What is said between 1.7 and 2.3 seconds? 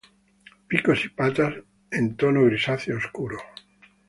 en